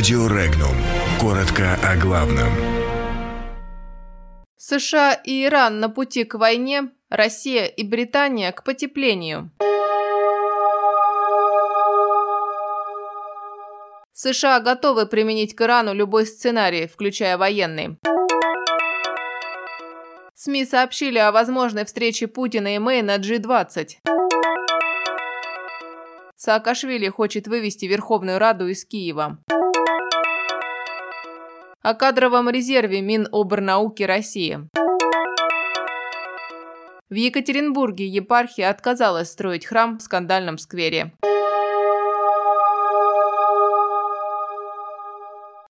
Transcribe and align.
Радио 0.00 0.28
Регнум. 0.28 0.74
Коротко 1.20 1.74
о 1.84 1.94
главном. 1.94 2.48
США 4.56 5.12
и 5.12 5.44
Иран 5.44 5.78
на 5.78 5.90
пути 5.90 6.24
к 6.24 6.36
войне, 6.36 6.88
Россия 7.10 7.66
и 7.66 7.86
Британия 7.86 8.50
к 8.52 8.64
потеплению. 8.64 9.50
США 14.14 14.60
готовы 14.60 15.04
применить 15.04 15.54
к 15.54 15.60
Ирану 15.60 15.92
любой 15.92 16.24
сценарий, 16.24 16.86
включая 16.86 17.36
военный. 17.36 17.98
СМИ 20.34 20.64
сообщили 20.64 21.18
о 21.18 21.30
возможной 21.30 21.84
встрече 21.84 22.26
Путина 22.26 22.74
и 22.74 22.78
Мэй 22.78 23.02
на 23.02 23.18
G20. 23.18 23.98
Саакашвили 26.36 27.08
хочет 27.10 27.46
вывести 27.48 27.84
Верховную 27.84 28.38
Раду 28.38 28.66
из 28.66 28.86
Киева. 28.86 29.44
О 31.82 31.94
кадровом 31.94 32.50
резерве 32.50 33.00
Миноборнауки 33.00 34.02
России. 34.02 34.68
В 37.08 37.14
Екатеринбурге 37.14 38.06
епархия 38.06 38.68
отказалась 38.68 39.30
строить 39.30 39.64
храм 39.64 39.96
в 39.96 40.02
скандальном 40.02 40.58
сквере. 40.58 41.14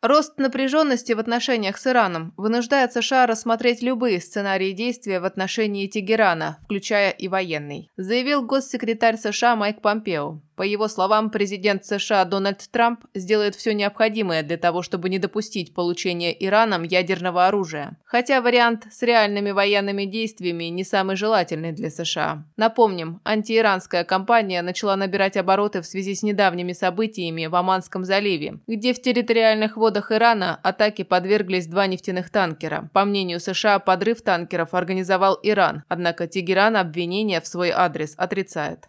Рост 0.00 0.38
напряженности 0.38 1.12
в 1.12 1.18
отношениях 1.18 1.76
с 1.76 1.88
Ираном 1.88 2.32
вынуждает 2.36 2.92
США 2.92 3.26
рассмотреть 3.26 3.82
любые 3.82 4.20
сценарии 4.20 4.70
действия 4.70 5.18
в 5.18 5.24
отношении 5.24 5.88
Тегерана, 5.88 6.58
включая 6.62 7.10
и 7.10 7.26
военный, 7.26 7.90
заявил 7.96 8.46
госсекретарь 8.46 9.16
США 9.16 9.56
Майк 9.56 9.82
Помпео. 9.82 10.40
По 10.56 10.62
его 10.62 10.88
словам, 10.88 11.30
президент 11.30 11.84
США 11.84 12.24
Дональд 12.24 12.66
Трамп 12.70 13.04
сделает 13.14 13.54
все 13.54 13.74
необходимое 13.74 14.42
для 14.42 14.56
того, 14.56 14.80
чтобы 14.80 15.10
не 15.10 15.18
допустить 15.18 15.74
получения 15.74 16.32
Ираном 16.32 16.82
ядерного 16.82 17.46
оружия. 17.46 17.98
Хотя 18.06 18.40
вариант 18.40 18.86
с 18.90 19.02
реальными 19.02 19.50
военными 19.50 20.04
действиями 20.04 20.64
не 20.64 20.82
самый 20.82 21.16
желательный 21.16 21.72
для 21.72 21.90
США. 21.90 22.44
Напомним, 22.56 23.20
антииранская 23.24 24.04
кампания 24.04 24.62
начала 24.62 24.96
набирать 24.96 25.36
обороты 25.36 25.82
в 25.82 25.86
связи 25.86 26.14
с 26.14 26.22
недавними 26.22 26.72
событиями 26.72 27.46
в 27.46 27.54
Оманском 27.54 28.06
заливе, 28.06 28.60
где 28.66 28.94
в 28.94 29.02
территориальных 29.02 29.76
водах 29.76 30.10
Ирана 30.10 30.58
атаки 30.62 31.02
подверглись 31.02 31.66
два 31.66 31.86
нефтяных 31.86 32.30
танкера. 32.30 32.88
По 32.94 33.04
мнению 33.04 33.40
США, 33.40 33.78
подрыв 33.78 34.22
танкеров 34.22 34.72
организовал 34.72 35.38
Иран, 35.42 35.82
однако 35.88 36.26
Тегеран 36.26 36.76
обвинения 36.78 37.42
в 37.42 37.46
свой 37.46 37.70
адрес 37.70 38.14
отрицает. 38.16 38.88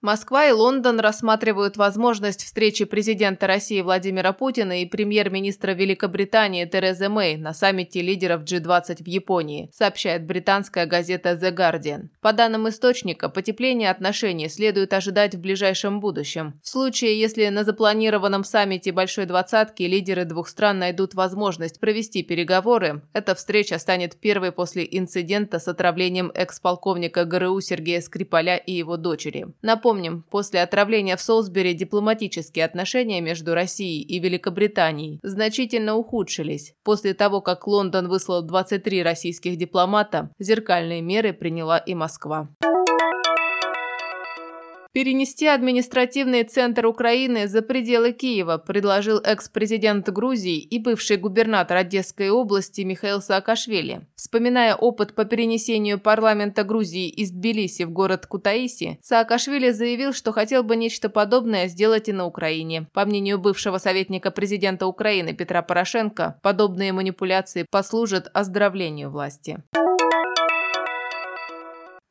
Москва 0.00 0.46
и 0.46 0.52
Лондон 0.52 1.00
рассматривают 1.00 1.76
возможность 1.76 2.44
встречи 2.44 2.84
президента 2.84 3.48
России 3.48 3.80
Владимира 3.80 4.32
Путина 4.32 4.80
и 4.80 4.86
премьер-министра 4.86 5.72
Великобритании 5.72 6.66
Терезы 6.66 7.08
Мэй 7.08 7.36
на 7.36 7.52
саммите 7.52 8.00
лидеров 8.00 8.42
G20 8.42 9.02
в 9.02 9.08
Японии, 9.08 9.68
сообщает 9.72 10.24
британская 10.24 10.86
газета 10.86 11.30
The 11.32 11.52
Guardian. 11.52 12.10
По 12.20 12.32
данным 12.32 12.68
источника, 12.68 13.28
потепление 13.28 13.90
отношений 13.90 14.48
следует 14.48 14.92
ожидать 14.92 15.34
в 15.34 15.40
ближайшем 15.40 15.98
будущем. 15.98 16.60
В 16.62 16.68
случае, 16.68 17.18
если 17.18 17.48
на 17.48 17.64
запланированном 17.64 18.44
саммите 18.44 18.92
Большой 18.92 19.26
Двадцатки 19.26 19.82
лидеры 19.82 20.24
двух 20.24 20.46
стран 20.46 20.78
найдут 20.78 21.14
возможность 21.14 21.80
провести 21.80 22.22
переговоры, 22.22 23.02
эта 23.14 23.34
встреча 23.34 23.76
станет 23.80 24.14
первой 24.14 24.52
после 24.52 24.86
инцидента 24.88 25.58
с 25.58 25.66
отравлением 25.66 26.30
экс-полковника 26.36 27.24
ГРУ 27.24 27.60
Сергея 27.60 28.00
Скрипаля 28.00 28.56
и 28.58 28.70
его 28.70 28.96
дочери. 28.96 29.48
Напомню, 29.60 29.87
Напомним, 29.88 30.22
после 30.30 30.60
отравления 30.60 31.16
в 31.16 31.22
Солсбери 31.22 31.72
дипломатические 31.72 32.66
отношения 32.66 33.22
между 33.22 33.54
Россией 33.54 34.02
и 34.02 34.18
Великобританией 34.18 35.18
значительно 35.22 35.96
ухудшились. 35.96 36.74
После 36.84 37.14
того, 37.14 37.40
как 37.40 37.66
Лондон 37.66 38.06
выслал 38.08 38.42
23 38.42 39.02
российских 39.02 39.56
дипломата, 39.56 40.30
зеркальные 40.38 41.00
меры 41.00 41.32
приняла 41.32 41.78
и 41.78 41.94
Москва. 41.94 42.50
Перенести 44.98 45.46
административный 45.46 46.42
центр 46.42 46.84
Украины 46.84 47.46
за 47.46 47.62
пределы 47.62 48.12
Киева 48.12 48.58
предложил 48.58 49.18
экс-президент 49.18 50.08
Грузии 50.08 50.58
и 50.58 50.80
бывший 50.80 51.18
губернатор 51.18 51.76
Одесской 51.76 52.30
области 52.30 52.80
Михаил 52.80 53.22
Саакашвили. 53.22 54.08
Вспоминая 54.16 54.74
опыт 54.74 55.14
по 55.14 55.24
перенесению 55.24 56.00
парламента 56.00 56.64
Грузии 56.64 57.08
из 57.08 57.30
Тбилиси 57.30 57.84
в 57.84 57.92
город 57.92 58.26
Кутаиси, 58.26 58.98
Саакашвили 59.00 59.70
заявил, 59.70 60.12
что 60.12 60.32
хотел 60.32 60.64
бы 60.64 60.74
нечто 60.74 61.08
подобное 61.08 61.68
сделать 61.68 62.08
и 62.08 62.12
на 62.12 62.26
Украине. 62.26 62.88
По 62.92 63.04
мнению 63.04 63.38
бывшего 63.38 63.78
советника 63.78 64.32
президента 64.32 64.88
Украины 64.88 65.32
Петра 65.32 65.62
Порошенко, 65.62 66.40
подобные 66.42 66.92
манипуляции 66.92 67.64
послужат 67.70 68.28
оздоровлению 68.34 69.10
власти. 69.10 69.62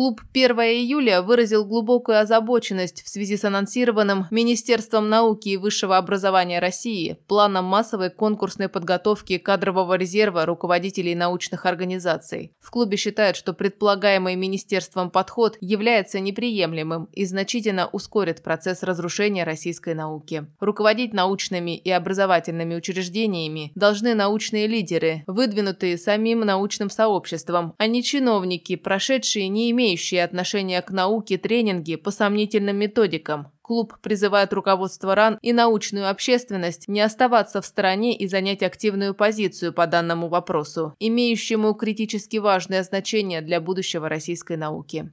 Клуб 0.00 0.22
1 0.32 0.58
июля 0.60 1.20
выразил 1.20 1.66
глубокую 1.66 2.20
озабоченность 2.20 3.02
в 3.04 3.08
связи 3.10 3.36
с 3.36 3.44
анонсированным 3.44 4.28
Министерством 4.30 5.10
науки 5.10 5.50
и 5.50 5.58
высшего 5.58 5.98
образования 5.98 6.58
России 6.58 7.18
планом 7.28 7.66
массовой 7.66 8.08
конкурсной 8.08 8.70
подготовки 8.70 9.36
кадрового 9.36 9.98
резерва 9.98 10.46
руководителей 10.46 11.14
научных 11.14 11.66
организаций. 11.66 12.54
В 12.60 12.70
клубе 12.70 12.96
считают, 12.96 13.36
что 13.36 13.52
предполагаемый 13.52 14.36
министерством 14.36 15.10
подход 15.10 15.58
является 15.60 16.18
неприемлемым 16.18 17.10
и 17.12 17.26
значительно 17.26 17.86
ускорит 17.86 18.42
процесс 18.42 18.82
разрушения 18.82 19.44
российской 19.44 19.92
науки. 19.92 20.46
Руководить 20.60 21.12
научными 21.12 21.76
и 21.76 21.90
образовательными 21.90 22.74
учреждениями 22.74 23.70
должны 23.74 24.14
научные 24.14 24.66
лидеры, 24.66 25.24
выдвинутые 25.26 25.98
самим 25.98 26.40
научным 26.40 26.88
сообществом, 26.88 27.74
а 27.76 27.86
не 27.86 28.02
чиновники, 28.02 28.76
прошедшие 28.76 29.48
не 29.48 29.70
имеющие 29.70 29.89
имеющие 29.90 30.22
отношение 30.22 30.82
к 30.82 30.90
науке 30.90 31.36
тренинги 31.36 31.96
по 31.96 32.10
сомнительным 32.10 32.76
методикам. 32.76 33.48
Клуб 33.62 33.94
призывает 34.02 34.52
руководство 34.52 35.14
РАН 35.14 35.38
и 35.42 35.52
научную 35.52 36.08
общественность 36.10 36.88
не 36.88 37.00
оставаться 37.00 37.60
в 37.60 37.66
стороне 37.66 38.16
и 38.16 38.26
занять 38.26 38.62
активную 38.62 39.14
позицию 39.14 39.72
по 39.72 39.86
данному 39.86 40.28
вопросу, 40.28 40.94
имеющему 40.98 41.74
критически 41.74 42.38
важное 42.38 42.82
значение 42.82 43.40
для 43.42 43.60
будущего 43.60 44.08
российской 44.08 44.56
науки. 44.56 45.12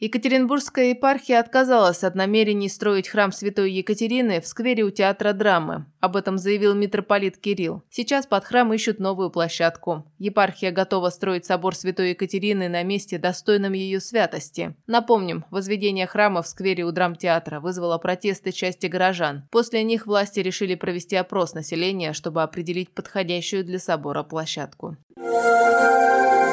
Екатеринбургская 0.00 0.90
епархия 0.90 1.40
отказалась 1.40 2.04
от 2.04 2.14
намерений 2.14 2.68
строить 2.68 3.08
храм 3.08 3.32
Святой 3.32 3.72
Екатерины 3.72 4.40
в 4.40 4.46
сквере 4.46 4.84
у 4.84 4.90
Театра 4.90 5.32
драмы. 5.32 5.86
Об 5.98 6.14
этом 6.14 6.38
заявил 6.38 6.76
митрополит 6.76 7.36
Кирилл. 7.36 7.82
Сейчас 7.90 8.24
под 8.24 8.44
храм 8.44 8.72
ищут 8.72 9.00
новую 9.00 9.30
площадку. 9.30 10.04
Епархия 10.20 10.70
готова 10.70 11.10
строить 11.10 11.46
собор 11.46 11.74
Святой 11.74 12.10
Екатерины 12.10 12.68
на 12.68 12.84
месте, 12.84 13.18
достойном 13.18 13.72
ее 13.72 13.98
святости. 13.98 14.76
Напомним, 14.86 15.44
возведение 15.50 16.06
храма 16.06 16.42
в 16.42 16.46
сквере 16.46 16.84
у 16.84 16.92
драмтеатра 16.92 17.58
вызвало 17.58 17.98
протесты 17.98 18.52
части 18.52 18.86
горожан. 18.86 19.48
После 19.50 19.82
них 19.82 20.06
власти 20.06 20.38
решили 20.38 20.76
провести 20.76 21.16
опрос 21.16 21.54
населения, 21.54 22.12
чтобы 22.12 22.44
определить 22.44 22.90
подходящую 22.90 23.64
для 23.64 23.80
собора 23.80 24.22
площадку. 24.22 24.96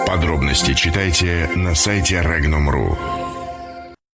Подробности 0.08 0.74
читайте 0.74 1.48
на 1.56 1.76
сайте 1.76 2.16
Regnum.ru. 2.16 3.25